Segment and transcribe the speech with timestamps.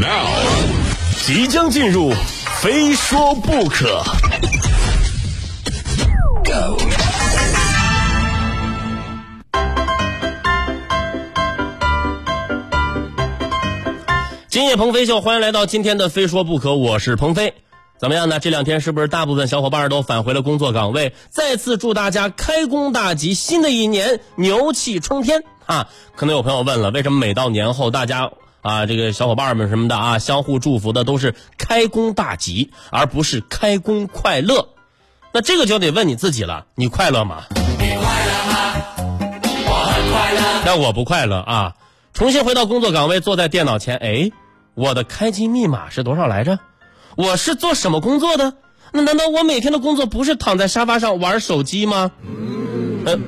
[0.00, 0.30] Now，
[1.26, 2.10] 即将进入，
[2.62, 4.02] 非说不可。
[6.42, 6.78] Go，
[14.48, 17.52] 今夜鹏飞秀，欢迎来到今天的非说不可，我是鹏飞。
[17.98, 18.40] 怎么样呢？
[18.40, 21.14] 这两天是不是大部分小伙伴都返回了工作岗位？
[21.28, 25.90] 再次祝大家开工大吉，新的一年牛气冲天啊！
[26.16, 28.30] 可能有朋友问了，为什么每到年后大家
[28.62, 34.68] 啊，这个小伙伴们什么的啊，相互祝福的都是开工大吉，而不是开工快乐？
[35.32, 37.44] 那这个就得问你自己了，你快乐吗？
[37.54, 38.74] 你快乐吗？
[39.66, 40.62] 我很快乐。
[40.64, 41.74] 但我不快乐啊！
[42.12, 44.32] 重新回到工作岗位，坐在电脑前，哎，
[44.74, 46.58] 我的开机密码是多少来着？
[47.16, 48.54] 我是做什么工作的？
[48.92, 52.10] 那难道我每天的工作不是躺在沙发上玩手机吗？
[52.26, 52.59] 嗯，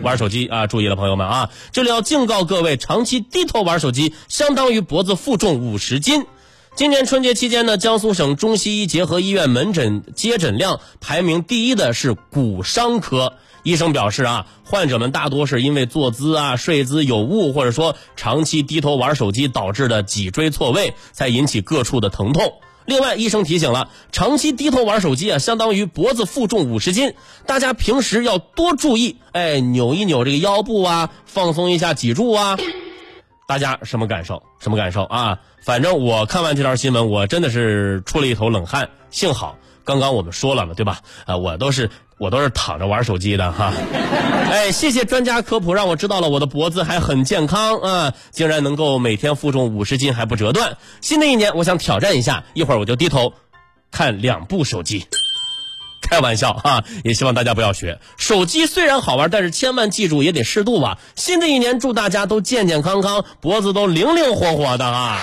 [0.03, 0.67] 玩手机啊！
[0.67, 6.27] 注意了，朋友们啊，这里要警告各位，长期低头玩手机，相当于脖子负重五十斤。
[6.75, 13.35] 今年春节期间呢，江苏省中西医结合医院门诊接诊量排名第一的是骨伤科。
[13.63, 22.55] 医生表示啊，患者们大多是因为坐姿啊、睡姿有误，或者说长期低头玩手机导致的脊椎错位，才引起各处的疼痛。
[22.85, 27.15] 另外，医生提醒了，长期低头玩手机啊，相当于脖子负重五十斤，
[27.47, 32.59] 大家平时要多注意，哎，扭一扭这个腰部啊，放松一下脊柱啊。
[33.47, 34.43] 大家什么感受？
[34.61, 35.41] 什么感受啊？
[35.63, 38.91] 反正我看完这条新闻，我真的是出了一头冷汗。
[39.11, 41.01] 幸好刚刚我们说了嘛，对吧？
[41.27, 41.91] 啊，我都是
[42.23, 43.73] 我都是躺着玩手机的哈。
[44.49, 50.77] 哎，谢谢专家科普，让我知道了我的脖子还很健康啊，竟然能够每天负重五十斤还不折断。
[51.01, 53.33] 新的一年，我想挑战一下，一会儿我就低头
[53.91, 55.05] 看两部手机。
[56.01, 57.99] 开玩笑哈，也希望大家不要学。
[58.17, 60.99] 手机虽然好玩，但是千万记住也得适度吧。
[61.17, 65.19] 新的一年，祝大家都健健康康，脖子都灵灵活活的啊！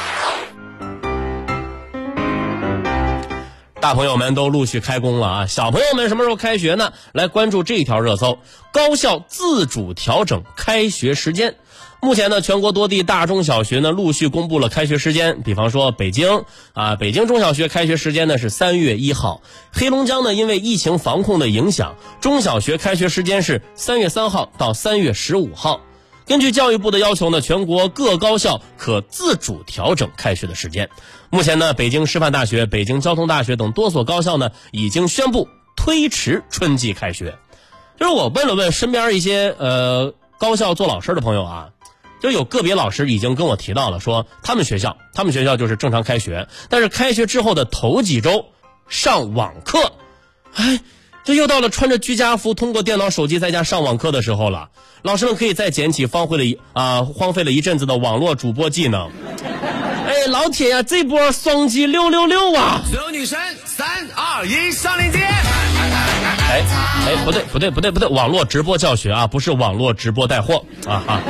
[3.81, 6.91] 大朋友们都陆续开工了啊，小朋友们什么时候开学呢？
[7.13, 8.37] 来关注这条热搜：
[8.73, 11.55] 高校自主调整开学时间。
[12.01, 15.41] 目前呢，全国多地大中小学呢陆续公布了开学时间。
[15.43, 19.41] 比方说北京啊，北京中小学开学时间呢是三月一号；
[19.71, 25.79] 黑龙江呢，因为疫情防控的影响，中小学开学时间是三月三号到三月十五号。
[26.29, 30.91] 根据教育部的要求呢，全国各高校可自主调整开学的时间。
[31.31, 37.39] 目前呢，北京师范大学、北京交通大学等多所高校呢已经宣布推迟春季开学。
[37.99, 41.69] 就是我问了问身边一些呃高校做老师的朋友啊。
[42.21, 48.45] 就有个别老师已经跟我提到了，说他们学校，他们学校就是正常开学，但是开学之后的头几周
[48.87, 49.93] 上网课，
[50.53, 50.81] 哎，
[51.23, 54.69] 这又到了穿着居家服通过电脑、手机在家上网课的时候了。
[55.01, 59.11] 老师们可以再捡起荒废了一啊荒废了一阵子的网络主播技能。
[60.07, 62.81] 哎，老铁呀，这波双击六六六啊！
[62.91, 65.19] 所有女神，三二一，上链接。
[65.19, 66.63] 哎
[67.05, 71.21] 哎，不对不对不对不对，网络直播教学啊，不是网络直播带货啊啊。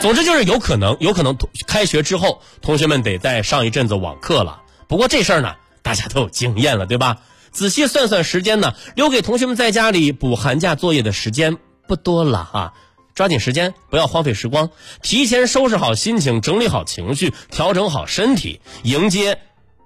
[0.00, 1.36] 总之就是有可能，有可能
[1.66, 4.60] 开学之后，同学们得再上一阵子网课了。
[4.86, 7.18] 不过这事儿呢，大家都有经验了，对吧？
[7.52, 12.72] 仔细算算时间呢，留给同学们在家里补寒假作业的时间不多了啊！
[13.12, 14.70] 抓紧时间，不要荒废时光，
[15.02, 19.38] 提前收拾好心情，整理好情绪，调整好身体，迎接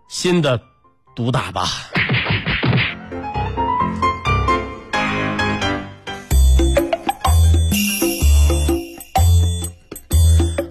[0.09, 0.61] 新的
[1.17, 1.69] 毒打吧。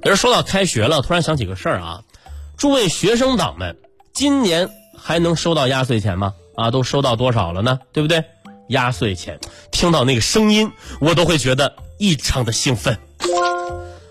[0.06, 2.04] 而说到开学了，突然想起个事儿啊，
[2.56, 3.78] 诸位学生党们，
[4.14, 6.34] 今年还能收到压岁钱吗？
[6.56, 7.80] 啊，都收到多少了呢？
[7.92, 8.24] 对不对？
[8.68, 9.40] 压岁钱，
[9.72, 12.98] 听到那个声音，我都会觉得异常的兴奋。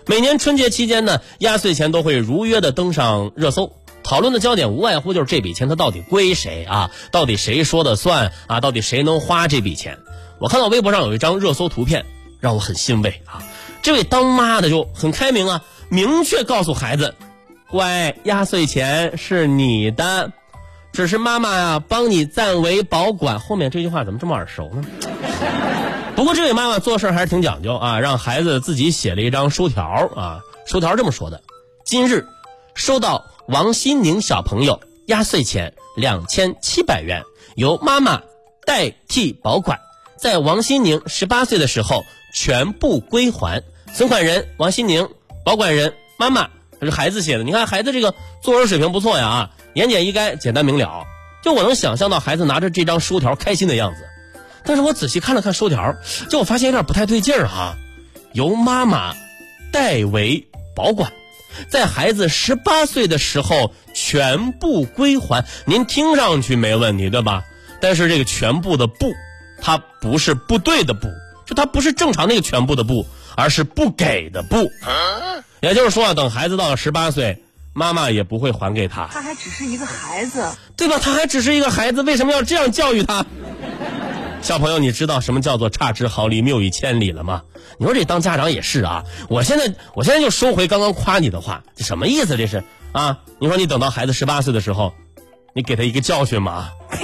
[0.05, 3.71] 每年春节期间呢，压岁钱都会如约的登上热搜，
[4.03, 6.91] 讨论的焦点无外乎就是这笔钱它到底归谁啊？
[7.11, 8.59] 到底谁说的算啊？
[8.59, 9.97] 到底谁能花这笔钱？
[10.39, 12.05] 我看到微博上有一张热搜图片，
[12.39, 13.41] 让我很欣慰啊！
[13.81, 15.63] 这位当妈的就很开明啊。
[15.89, 17.15] 明确告诉孩子，
[17.69, 20.31] 乖，压岁钱是你的，
[20.93, 23.39] 只是妈妈呀帮你暂为保管。
[23.39, 24.83] 后面这句话怎么这么耳熟呢？
[26.15, 29.83] 不过这位妈妈做事还是挺讲究啊，让孩子自己写了一张收条
[30.15, 31.41] 啊，收条这么说的：
[31.83, 32.27] 今日
[32.75, 37.23] 收到王新宁小朋友压岁钱两千七百元，
[37.55, 38.21] 由妈妈
[38.65, 39.79] 代替保管，
[40.17, 42.03] 在王新宁十八岁的时候
[42.33, 43.63] 全部归还。
[43.95, 45.09] 存款人王新宁。
[45.45, 46.47] 保管人妈妈，
[46.79, 47.43] 这是孩子写的。
[47.43, 51.05] 你看孩子这个作文水平不错呀啊，言简意赅，简单明了。
[51.43, 54.01] 就我能想象到孩子拿着这张收条开心的样子。
[54.63, 55.95] 但是我仔细看了看收条，
[56.29, 57.75] 就我发现有点不太对劲儿哈。
[58.31, 59.13] 由妈妈
[59.71, 61.11] 代为保管，
[61.69, 65.45] 在孩子十八岁的时候全部归还。
[65.65, 67.43] 您听上去没问题，对吧？
[67.81, 69.11] 但是这个全部的不，
[69.61, 71.09] 它不是部队的不，
[71.45, 73.05] 就它不是正常那个全部的不，
[73.35, 74.71] 而是不给的不。
[75.59, 77.43] 也就是说啊，等孩子到了十八岁，
[77.73, 79.07] 妈妈也不会还给他。
[79.11, 80.99] 他还只是一个孩子，对吧？
[81.01, 83.25] 他还只是一个孩子，为什么要这样教育他？
[84.41, 87.43] 小朋友，你知道什么叫做差之毫厘，谬以千里了吗？
[87.77, 89.03] 你说这当家长也是啊。
[89.29, 92.35] 我现在，我现在就收回刚刚夸你的话，这什么意思？
[92.37, 93.19] 这是啊？
[93.39, 94.93] 你说你等到孩子十八岁的时候，
[95.53, 96.69] 你给他一个教训吗？
[96.91, 96.99] 漂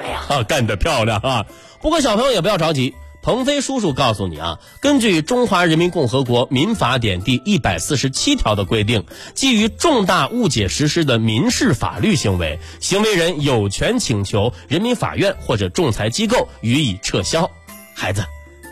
[0.00, 1.46] 亮啊，干得漂亮啊！
[1.82, 2.94] 不过小朋友也不要着急。
[3.24, 9.02] 鹏飞叔叔告诉你啊，根据《中华人民共和国民法典》第一百四十七条的规定，
[9.34, 17.50] 基于重大误解实施的民事法律行为，行为人有权请求人民法院或者仲裁机构予以撤销。
[17.94, 18.22] 孩子，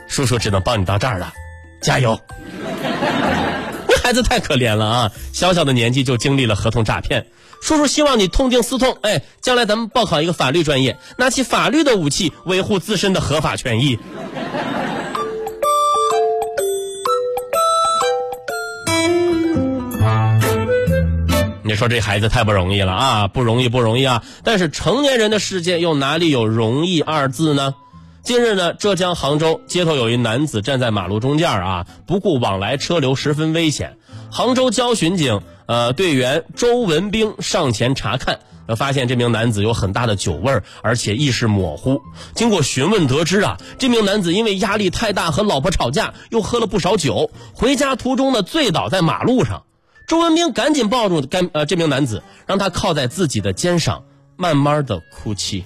[0.06, 1.32] 叔叔只能帮你到这儿了，
[1.80, 2.20] 加油！
[4.12, 7.28] 孩子太可怜了啊，小小的年纪就经历了合同诈骗。
[7.62, 13.98] 叔叔希望你痛定思痛，哎，将来咱们报考一个法律专业，拿起法律的武器，维护自身的合法权益。
[21.62, 24.22] 你说这孩子太不容易了啊，不容易不容易啊！
[24.44, 27.72] 但是成年人的世界又哪里有容易二字呢？
[28.22, 33.96] 近日呢，浙江杭州街头有一男子站在马路中间啊，不顾往来车流，十分危险。
[34.32, 38.40] 杭州交巡警呃队员周文兵上前查看，
[38.78, 42.00] 发现这名男子有很大的酒味，而且意识模糊。
[42.34, 49.64] 经过询问得知啊，这名男子因为压力太大和老婆吵架，又喝了不少酒，回家途中呢醉倒在马路上。
[50.08, 54.04] 周文兵赶紧抱住该呃这名男子，让他靠在自己的肩上，
[54.36, 55.62] 慢慢的哭泣，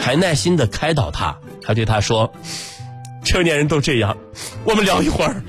[0.00, 2.32] 还耐心的开导他，还对他说
[3.24, 4.16] ：“成年人都这样，
[4.64, 5.42] 我们聊一会儿。”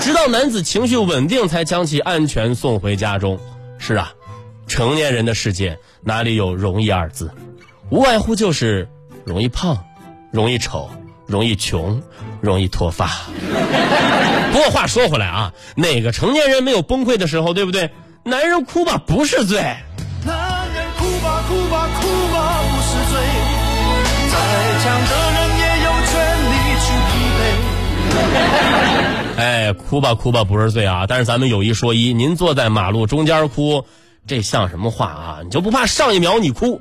[0.00, 3.38] 直到男子情绪稳定，才将其安全送回家中。
[3.78, 4.12] 是啊，
[4.66, 7.30] 成年人的世界哪里有容易二字？
[7.90, 8.88] 无外乎就是
[9.24, 9.84] 容易胖，
[10.30, 10.90] 容易丑，
[11.26, 12.02] 容易穷，
[12.40, 13.10] 容易脱发。
[14.52, 17.90] 不过话说回来啊，哪个成年人没有崩溃的时候，对不对？
[18.24, 19.60] 男人哭吧不是罪，
[20.24, 21.85] 男人哭吧哭吧
[29.72, 31.06] 哭吧哭吧不是罪啊！
[31.06, 33.84] 但是咱们有一说一，您坐在马路中间哭，
[34.26, 35.40] 这像什么话啊？
[35.44, 36.80] 你就不怕上一秒你哭，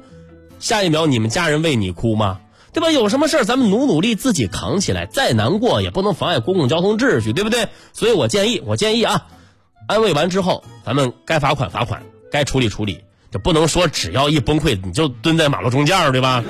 [0.60, 2.40] 下一秒你们家人为你哭吗？
[2.74, 2.92] 对吧？
[2.92, 7.70] 有什么事儿咱们努努力自己扛起来，再难过也不能妨碍公共交通秩序，对不对？
[7.94, 9.28] 所以我建议，我建议啊，
[9.88, 13.00] 安慰完之后，咱们该罚款罚款，该处理处理，
[13.32, 16.44] 就不能说只要一崩溃你就蹲在马路中间，对吧？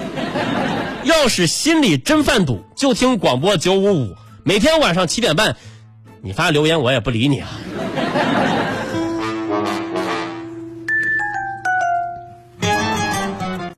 [1.04, 5.56] 要是心里真犯堵，就听广播九五五，每天晚上七点半。
[6.26, 7.48] 你发留言我也不理你啊。